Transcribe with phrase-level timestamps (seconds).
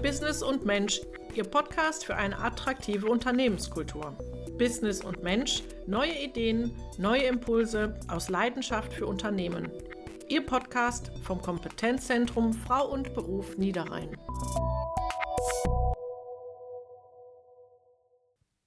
[0.00, 1.02] Business und Mensch,
[1.34, 4.16] Ihr Podcast für eine attraktive Unternehmenskultur.
[4.58, 9.70] Business und Mensch, neue Ideen, neue Impulse aus Leidenschaft für Unternehmen.
[10.28, 14.16] Ihr Podcast vom Kompetenzzentrum Frau und Beruf Niederrhein.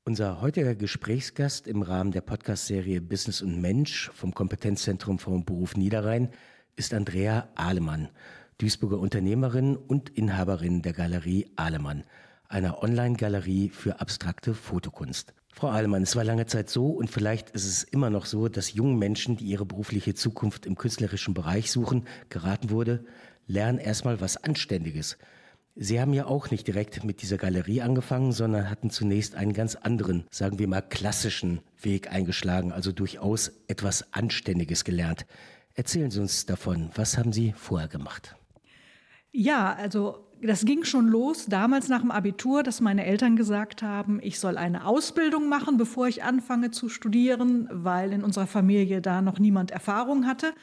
[0.06, 5.76] Unser heutiger Gesprächsgast im Rahmen der Podcast-Serie Business und Mensch vom Kompetenzzentrum Frau und Beruf
[5.76, 6.30] Niederrhein
[6.76, 8.10] ist Andrea Ahlemann.
[8.58, 12.06] Duisburger Unternehmerin und Inhaberin der Galerie Ahlemann,
[12.48, 15.34] einer Online-Galerie für abstrakte Fotokunst.
[15.54, 18.74] Frau Ahlemann, es war lange Zeit so und vielleicht ist es immer noch so, dass
[18.74, 23.04] jungen Menschen, die ihre berufliche Zukunft im künstlerischen Bereich suchen, geraten wurde,
[23.46, 25.18] lernen erstmal was Anständiges.
[25.76, 29.76] Sie haben ja auch nicht direkt mit dieser Galerie angefangen, sondern hatten zunächst einen ganz
[29.76, 35.26] anderen, sagen wir mal klassischen Weg eingeschlagen, also durchaus etwas Anständiges gelernt.
[35.74, 38.38] Erzählen Sie uns davon, was haben Sie vorher gemacht?
[39.38, 44.22] Ja, also das ging schon los damals nach dem Abitur, dass meine Eltern gesagt haben,
[44.22, 49.22] ich soll eine Ausbildung machen, bevor ich anfange zu studieren, weil in unserer Familie da
[49.22, 50.54] noch niemand Erfahrung hatte.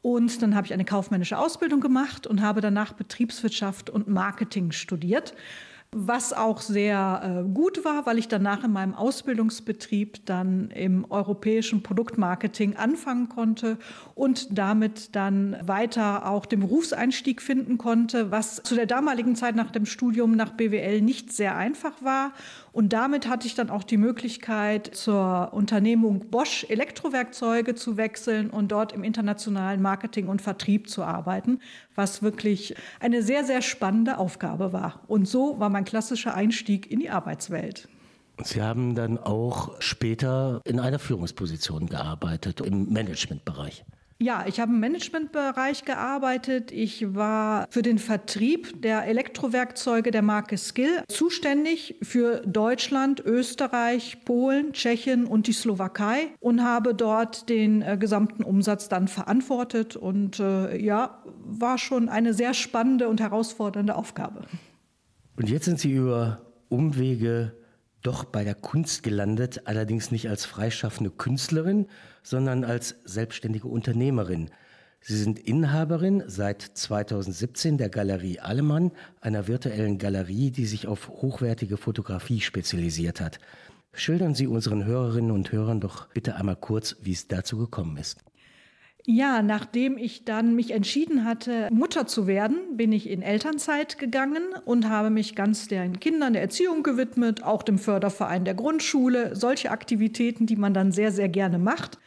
[0.00, 5.34] Und dann habe ich eine kaufmännische Ausbildung gemacht und habe danach Betriebswirtschaft und Marketing studiert
[5.94, 11.82] was auch sehr äh, gut war, weil ich danach in meinem Ausbildungsbetrieb dann im europäischen
[11.82, 13.78] Produktmarketing anfangen konnte
[14.14, 19.70] und damit dann weiter auch den Berufseinstieg finden konnte, was zu der damaligen Zeit nach
[19.70, 22.32] dem Studium nach BWL nicht sehr einfach war.
[22.72, 28.72] Und damit hatte ich dann auch die Möglichkeit, zur Unternehmung Bosch Elektrowerkzeuge zu wechseln und
[28.72, 31.60] dort im internationalen Marketing und Vertrieb zu arbeiten,
[31.94, 35.02] was wirklich eine sehr, sehr spannende Aufgabe war.
[35.06, 37.88] Und so war mein klassischer Einstieg in die Arbeitswelt.
[38.42, 43.84] Sie haben dann auch später in einer Führungsposition gearbeitet, im Managementbereich.
[44.20, 46.70] Ja, ich habe im Managementbereich gearbeitet.
[46.70, 54.72] Ich war für den Vertrieb der Elektrowerkzeuge der Marke Skill zuständig für Deutschland, Österreich, Polen,
[54.72, 59.96] Tschechien und die Slowakei und habe dort den äh, gesamten Umsatz dann verantwortet.
[59.96, 64.42] Und äh, ja, war schon eine sehr spannende und herausfordernde Aufgabe.
[65.36, 67.54] Und jetzt sind Sie über Umwege
[68.02, 71.86] doch bei der Kunst gelandet, allerdings nicht als freischaffende Künstlerin,
[72.22, 74.50] sondern als selbstständige Unternehmerin.
[75.00, 81.76] Sie sind Inhaberin seit 2017 der Galerie Allemann, einer virtuellen Galerie, die sich auf hochwertige
[81.76, 83.38] Fotografie spezialisiert hat.
[83.92, 88.24] Schildern Sie unseren Hörerinnen und Hörern doch bitte einmal kurz, wie es dazu gekommen ist.
[89.06, 94.42] Ja, nachdem ich dann mich entschieden hatte, Mutter zu werden, bin ich in Elternzeit gegangen
[94.64, 99.70] und habe mich ganz den Kindern der Erziehung gewidmet, auch dem Förderverein der Grundschule, solche
[99.70, 101.98] Aktivitäten, die man dann sehr, sehr gerne macht.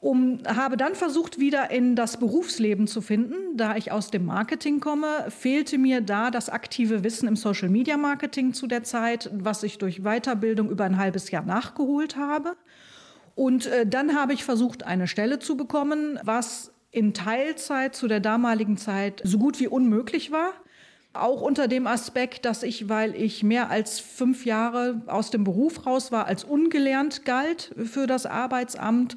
[0.00, 3.56] Um, habe dann versucht, wieder in das Berufsleben zu finden.
[3.56, 7.96] Da ich aus dem Marketing komme, fehlte mir da das aktive Wissen im Social Media
[7.96, 12.54] Marketing zu der Zeit, was ich durch Weiterbildung über ein halbes Jahr nachgeholt habe.
[13.38, 18.18] Und äh, dann habe ich versucht, eine Stelle zu bekommen, was in Teilzeit zu der
[18.18, 20.50] damaligen Zeit so gut wie unmöglich war.
[21.12, 25.86] Auch unter dem Aspekt, dass ich, weil ich mehr als fünf Jahre aus dem Beruf
[25.86, 29.14] raus war, als ungelernt galt für das Arbeitsamt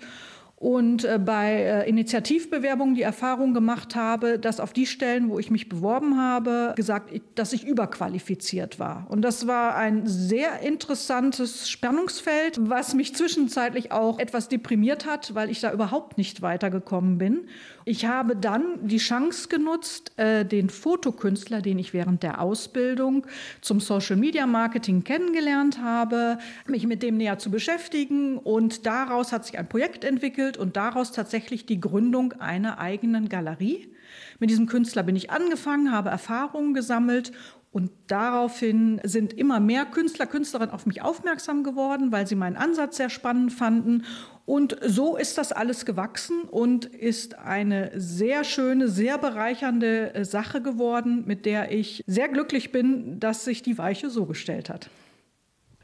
[0.61, 5.49] und äh, bei äh, Initiativbewerbungen die Erfahrung gemacht habe, dass auf die Stellen, wo ich
[5.49, 9.07] mich beworben habe, gesagt, dass ich überqualifiziert war.
[9.09, 15.49] Und das war ein sehr interessantes Spannungsfeld, was mich zwischenzeitlich auch etwas deprimiert hat, weil
[15.49, 17.47] ich da überhaupt nicht weitergekommen bin.
[17.85, 23.27] Ich habe dann die Chance genutzt, äh, den Fotokünstler, den ich während der Ausbildung
[23.61, 29.45] zum Social Media Marketing kennengelernt habe, mich mit dem näher zu beschäftigen und daraus hat
[29.45, 33.93] sich ein Projekt entwickelt entwickelt und daraus tatsächlich die Gründung einer eigenen Galerie.
[34.39, 37.31] Mit diesem Künstler bin ich angefangen, habe Erfahrungen gesammelt
[37.71, 42.97] und daraufhin sind immer mehr Künstler, Künstlerinnen auf mich aufmerksam geworden, weil sie meinen Ansatz
[42.97, 44.03] sehr spannend fanden.
[44.45, 50.61] Und so ist das alles gewachsen und ist eine sehr schöne, sehr bereichernde äh, Sache
[50.61, 54.89] geworden, mit der ich sehr glücklich bin, dass sich die Weiche so gestellt hat.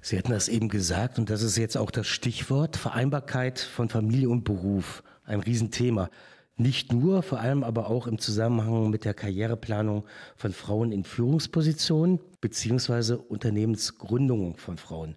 [0.01, 4.29] Sie hatten das eben gesagt und das ist jetzt auch das Stichwort Vereinbarkeit von Familie
[4.29, 5.03] und Beruf.
[5.23, 6.09] Ein Riesenthema.
[6.59, 10.05] Nicht nur, vor allem aber auch im Zusammenhang mit der Karriereplanung
[10.35, 15.15] von Frauen in Führungspositionen beziehungsweise Unternehmensgründungen von Frauen.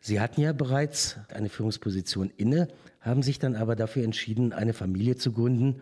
[0.00, 2.68] Sie hatten ja bereits eine Führungsposition inne,
[3.00, 5.80] haben sich dann aber dafür entschieden, eine Familie zu gründen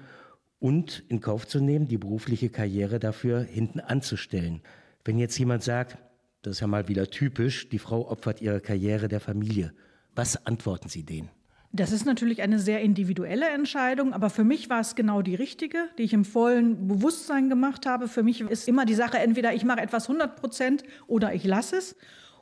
[0.58, 4.60] und in Kauf zu nehmen, die berufliche Karriere dafür hinten anzustellen.
[5.04, 5.96] Wenn jetzt jemand sagt,
[6.42, 7.68] das ist ja mal wieder typisch.
[7.70, 9.72] Die Frau opfert ihre Karriere der Familie.
[10.14, 11.30] Was antworten Sie denen?
[11.74, 15.88] Das ist natürlich eine sehr individuelle Entscheidung, aber für mich war es genau die richtige,
[15.96, 18.08] die ich im vollen Bewusstsein gemacht habe.
[18.08, 21.76] Für mich ist immer die Sache, entweder ich mache etwas 100 Prozent oder ich lasse
[21.76, 21.96] es.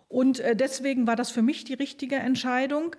[0.08, 2.96] Und äh, deswegen war das für mich die richtige Entscheidung.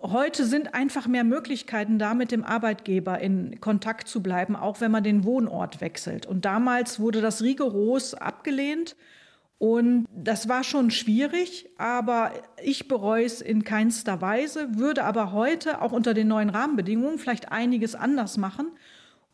[0.00, 4.92] Heute sind einfach mehr Möglichkeiten da, mit dem Arbeitgeber in Kontakt zu bleiben, auch wenn
[4.92, 6.26] man den Wohnort wechselt.
[6.26, 8.94] Und damals wurde das rigoros abgelehnt.
[9.58, 12.32] Und das war schon schwierig, aber
[12.62, 17.52] ich bereue es in keinster Weise, würde aber heute auch unter den neuen Rahmenbedingungen vielleicht
[17.52, 18.72] einiges anders machen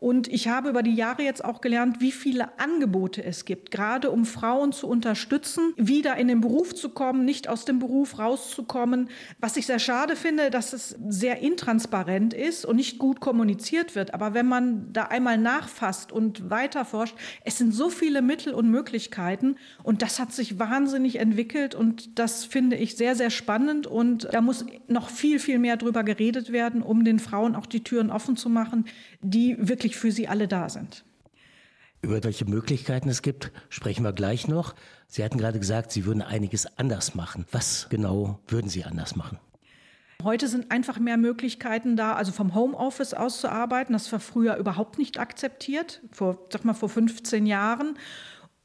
[0.00, 4.12] und ich habe über die Jahre jetzt auch gelernt, wie viele Angebote es gibt, gerade
[4.12, 9.10] um Frauen zu unterstützen, wieder in den Beruf zu kommen, nicht aus dem Beruf rauszukommen.
[9.40, 14.14] Was ich sehr schade finde, dass es sehr intransparent ist und nicht gut kommuniziert wird.
[14.14, 19.56] Aber wenn man da einmal nachfasst und weiterforscht, es sind so viele Mittel und Möglichkeiten
[19.82, 24.42] und das hat sich wahnsinnig entwickelt und das finde ich sehr, sehr spannend und da
[24.42, 28.36] muss noch viel, viel mehr drüber geredet werden, um den Frauen auch die Türen offen
[28.36, 28.84] zu machen,
[29.22, 31.04] die wirklich wirklich für sie alle da sind.
[32.02, 34.74] Über welche Möglichkeiten es gibt, sprechen wir gleich noch.
[35.08, 37.44] Sie hatten gerade gesagt, Sie würden einiges anders machen.
[37.50, 39.38] Was genau würden Sie anders machen?
[40.22, 43.94] Heute sind einfach mehr Möglichkeiten da, also vom Homeoffice aus zu arbeiten.
[43.94, 47.96] Das war früher überhaupt nicht akzeptiert, vor, sag mal, vor 15 Jahren.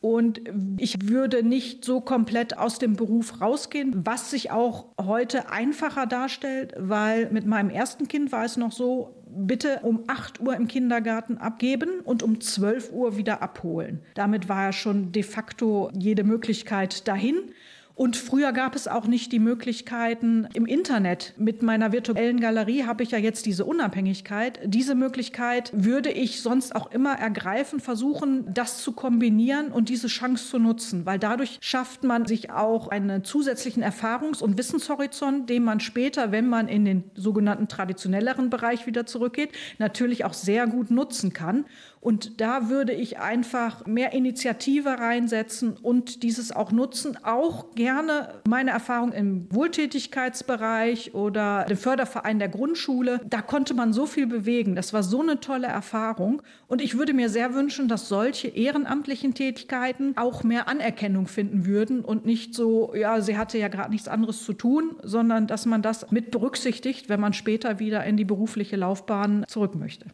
[0.03, 0.41] Und
[0.77, 6.73] ich würde nicht so komplett aus dem Beruf rausgehen, was sich auch heute einfacher darstellt,
[6.77, 11.37] weil mit meinem ersten Kind war es noch so, bitte um 8 Uhr im Kindergarten
[11.37, 14.01] abgeben und um 12 Uhr wieder abholen.
[14.13, 17.51] Damit war ja schon de facto jede Möglichkeit dahin.
[17.95, 21.35] Und früher gab es auch nicht die Möglichkeiten im Internet.
[21.37, 24.59] Mit meiner virtuellen Galerie habe ich ja jetzt diese Unabhängigkeit.
[24.65, 30.49] Diese Möglichkeit würde ich sonst auch immer ergreifen, versuchen, das zu kombinieren und diese Chance
[30.49, 35.79] zu nutzen, weil dadurch schafft man sich auch einen zusätzlichen Erfahrungs- und Wissenshorizont, den man
[35.79, 41.31] später, wenn man in den sogenannten traditionelleren Bereich wieder zurückgeht, natürlich auch sehr gut nutzen
[41.31, 41.65] kann.
[42.03, 47.17] Und da würde ich einfach mehr Initiative reinsetzen und dieses auch nutzen.
[47.23, 53.21] Auch gerne meine Erfahrung im Wohltätigkeitsbereich oder dem Förderverein der Grundschule.
[53.25, 54.75] Da konnte man so viel bewegen.
[54.75, 56.41] Das war so eine tolle Erfahrung.
[56.67, 62.03] Und ich würde mir sehr wünschen, dass solche ehrenamtlichen Tätigkeiten auch mehr Anerkennung finden würden
[62.03, 65.81] und nicht so, ja, sie hatte ja gerade nichts anderes zu tun, sondern dass man
[65.81, 70.07] das mit berücksichtigt, wenn man später wieder in die berufliche Laufbahn zurück möchte.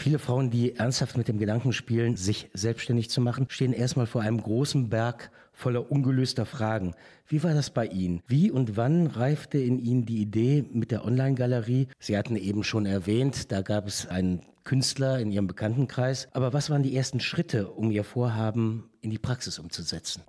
[0.00, 4.22] Viele Frauen, die ernsthaft mit dem Gedanken spielen, sich selbstständig zu machen, stehen erstmal vor
[4.22, 6.94] einem großen Berg voller ungelöster Fragen.
[7.26, 8.22] Wie war das bei Ihnen?
[8.26, 11.88] Wie und wann reifte in Ihnen die Idee mit der Online-Galerie?
[11.98, 16.28] Sie hatten eben schon erwähnt, da gab es einen Künstler in Ihrem Bekanntenkreis.
[16.32, 20.22] Aber was waren die ersten Schritte, um Ihr Vorhaben in die Praxis umzusetzen?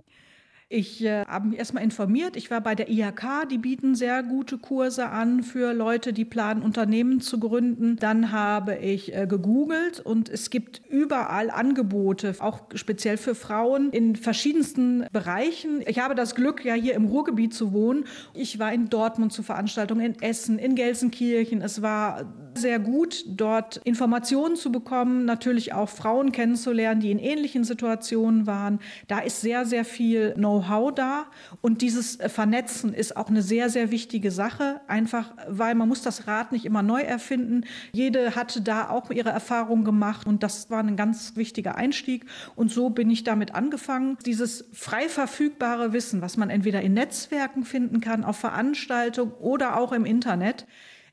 [0.74, 2.34] Ich äh, habe mich erstmal informiert.
[2.34, 6.62] Ich war bei der IHK, die bieten sehr gute Kurse an für Leute, die planen,
[6.62, 7.96] Unternehmen zu gründen.
[7.96, 14.16] Dann habe ich äh, gegoogelt und es gibt überall Angebote, auch speziell für Frauen in
[14.16, 15.82] verschiedensten Bereichen.
[15.86, 18.06] Ich habe das Glück, ja hier im Ruhrgebiet zu wohnen.
[18.32, 21.60] Ich war in Dortmund zu Veranstaltungen, in Essen, in Gelsenkirchen.
[21.60, 27.64] Es war sehr gut, dort Informationen zu bekommen, natürlich auch Frauen kennenzulernen, die in ähnlichen
[27.64, 28.80] Situationen waren.
[29.08, 31.26] Da ist sehr, sehr viel Know-how da
[31.60, 36.26] und dieses Vernetzen ist auch eine sehr, sehr wichtige Sache, einfach weil man muss das
[36.26, 37.64] Rad nicht immer neu erfinden.
[37.92, 42.70] Jede hatte da auch ihre Erfahrungen gemacht und das war ein ganz wichtiger Einstieg und
[42.70, 44.18] so bin ich damit angefangen.
[44.26, 49.92] Dieses frei verfügbare Wissen, was man entweder in Netzwerken finden kann, auf Veranstaltungen oder auch
[49.92, 50.66] im Internet,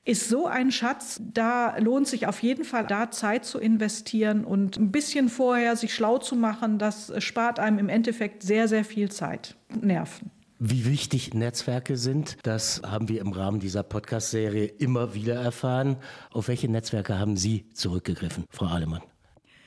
[0.05, 4.77] ist so ein Schatz, da lohnt sich auf jeden Fall da Zeit zu investieren und
[4.77, 9.11] ein bisschen vorher sich schlau zu machen, das spart einem im Endeffekt sehr, sehr viel
[9.11, 10.31] Zeit und Nerven.
[10.61, 15.95] Wie wichtig Netzwerke sind, das haben wir im Rahmen dieser Podcast-Serie immer wieder erfahren.
[16.31, 19.01] Auf welche Netzwerke haben Sie zurückgegriffen, Frau Alemann?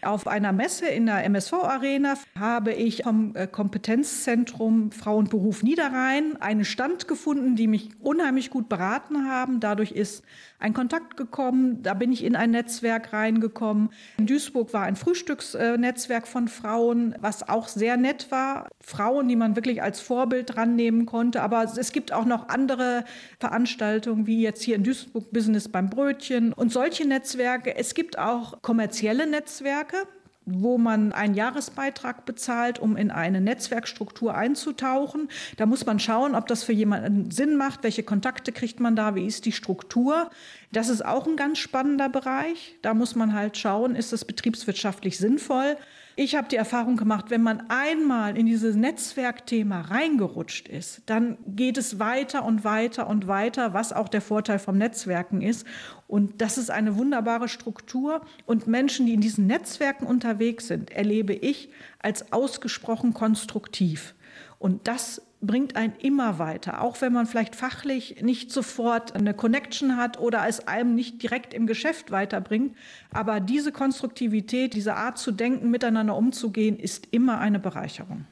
[0.04, 7.06] Auf einer Messe in der MSV-Arena habe ich vom äh, Kompetenzzentrum Frauenberuf Niederrhein einen Stand
[7.06, 9.60] gefunden, die mich unheimlich gut beraten haben.
[9.60, 10.24] Dadurch ist
[10.62, 13.90] ein Kontakt gekommen, da bin ich in ein Netzwerk reingekommen.
[14.18, 18.68] In Duisburg war ein Frühstücksnetzwerk von Frauen, was auch sehr nett war.
[18.80, 21.42] Frauen, die man wirklich als Vorbild dran nehmen konnte.
[21.42, 23.04] Aber es gibt auch noch andere
[23.40, 27.74] Veranstaltungen, wie jetzt hier in Duisburg Business beim Brötchen und solche Netzwerke.
[27.76, 29.96] Es gibt auch kommerzielle Netzwerke,
[30.44, 35.28] wo man einen Jahresbeitrag bezahlt, um in eine Netzwerkstruktur einzutauchen.
[35.56, 39.14] Da muss man schauen, ob das für jemanden Sinn macht, welche Kontakte kriegt man da,
[39.14, 40.30] wie ist die Struktur.
[40.72, 42.76] Das ist auch ein ganz spannender Bereich.
[42.80, 45.76] Da muss man halt schauen, ist es betriebswirtschaftlich sinnvoll.
[46.16, 51.78] Ich habe die Erfahrung gemacht, wenn man einmal in dieses Netzwerkthema reingerutscht ist, dann geht
[51.78, 55.66] es weiter und weiter und weiter, was auch der Vorteil vom Netzwerken ist.
[56.08, 58.22] Und das ist eine wunderbare Struktur.
[58.44, 64.14] Und Menschen, die in diesen Netzwerken unterwegs sind, erlebe ich als ausgesprochen konstruktiv.
[64.58, 69.96] Und das bringt einen immer weiter, auch wenn man vielleicht fachlich nicht sofort eine Connection
[69.96, 72.76] hat oder es einem nicht direkt im Geschäft weiterbringt.
[73.10, 78.24] Aber diese Konstruktivität, diese Art zu denken, miteinander umzugehen, ist immer eine Bereicherung.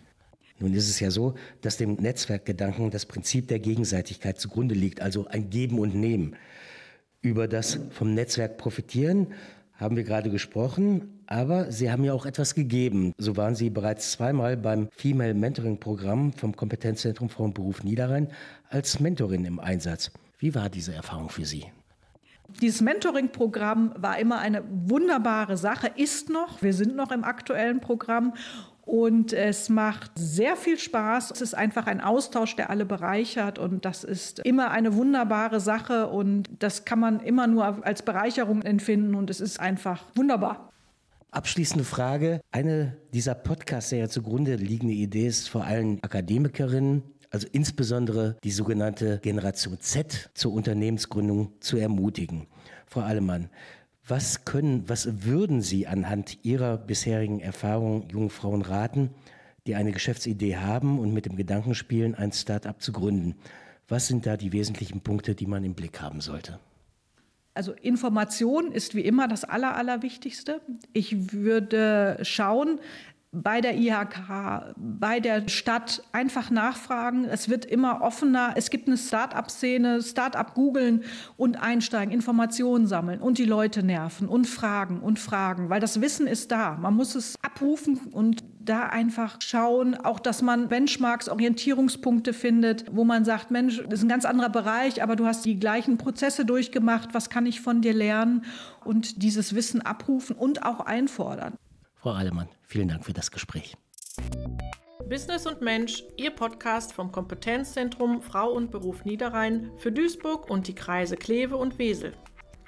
[0.60, 5.26] Nun ist es ja so, dass dem Netzwerkgedanken das Prinzip der Gegenseitigkeit zugrunde liegt, also
[5.26, 6.36] ein Geben und Nehmen.
[7.22, 9.28] Über das vom Netzwerk profitieren
[9.80, 13.12] haben wir gerade gesprochen, aber Sie haben ja auch etwas gegeben.
[13.16, 18.28] So waren Sie bereits zweimal beim Female Mentoring Programm vom Kompetenzzentrum Frau und Beruf Niederrhein
[18.68, 20.10] als Mentorin im Einsatz.
[20.38, 21.64] Wie war diese Erfahrung für Sie?
[22.60, 26.60] Dieses Mentoring-Programm war immer eine wunderbare Sache, ist noch.
[26.62, 28.34] Wir sind noch im aktuellen Programm
[28.90, 31.30] und es macht sehr viel Spaß.
[31.30, 33.60] Es ist einfach ein Austausch, der alle bereichert.
[33.60, 36.08] Und das ist immer eine wunderbare Sache.
[36.08, 39.14] Und das kann man immer nur als Bereicherung empfinden.
[39.14, 40.72] Und es ist einfach wunderbar.
[41.30, 42.40] Abschließende Frage.
[42.50, 48.50] Eine dieser Podcasts, der ja zugrunde liegende Idee ist vor allem Akademikerinnen, also insbesondere die
[48.50, 52.48] sogenannte Generation Z zur Unternehmensgründung zu ermutigen.
[52.88, 53.50] Frau Allemann,
[54.06, 59.10] was können, was würden Sie anhand Ihrer bisherigen Erfahrungen jungen Frauen raten,
[59.66, 63.36] die eine Geschäftsidee haben und mit dem Gedanken spielen, ein Start-up zu gründen?
[63.88, 66.58] Was sind da die wesentlichen Punkte, die man im Blick haben sollte?
[67.52, 70.60] Also Information ist wie immer das Aller, Allerwichtigste.
[70.92, 72.80] Ich würde schauen,
[73.32, 77.24] bei der IHK, bei der Stadt einfach nachfragen.
[77.24, 78.54] Es wird immer offener.
[78.56, 81.04] Es gibt eine Start-up-Szene, Start-up googeln
[81.36, 86.26] und einsteigen, Informationen sammeln und die Leute nerven und fragen und fragen, weil das Wissen
[86.26, 86.76] ist da.
[86.76, 93.04] Man muss es abrufen und da einfach schauen, auch dass man Benchmarks, Orientierungspunkte findet, wo
[93.04, 96.44] man sagt, Mensch, das ist ein ganz anderer Bereich, aber du hast die gleichen Prozesse
[96.44, 98.44] durchgemacht, was kann ich von dir lernen
[98.84, 101.54] und dieses Wissen abrufen und auch einfordern.
[102.00, 103.76] Frau Allemann, vielen Dank für das Gespräch.
[105.06, 110.74] Business und Mensch, Ihr Podcast vom Kompetenzzentrum Frau und Beruf Niederrhein für Duisburg und die
[110.74, 112.14] Kreise Kleve und Wesel.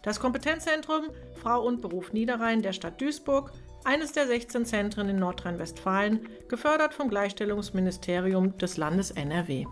[0.03, 1.05] Das Kompetenzzentrum
[1.41, 3.53] Frau und Beruf Niederrhein der Stadt Duisburg,
[3.85, 9.65] eines der 16 Zentren in Nordrhein-Westfalen, gefördert vom Gleichstellungsministerium des Landes NRW.